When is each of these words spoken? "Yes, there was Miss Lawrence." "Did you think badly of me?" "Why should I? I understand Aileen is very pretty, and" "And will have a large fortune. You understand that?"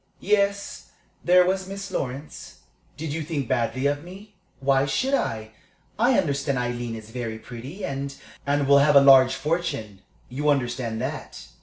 "Yes, 0.19 0.89
there 1.23 1.45
was 1.45 1.67
Miss 1.69 1.91
Lawrence." 1.91 2.61
"Did 2.97 3.13
you 3.13 3.21
think 3.21 3.47
badly 3.47 3.85
of 3.85 4.03
me?" 4.03 4.33
"Why 4.59 4.87
should 4.87 5.13
I? 5.13 5.51
I 5.99 6.17
understand 6.17 6.57
Aileen 6.57 6.95
is 6.95 7.11
very 7.11 7.37
pretty, 7.37 7.85
and" 7.85 8.15
"And 8.47 8.67
will 8.67 8.79
have 8.79 8.95
a 8.95 8.99
large 8.99 9.35
fortune. 9.35 10.01
You 10.27 10.49
understand 10.49 10.99
that?" 11.03 11.45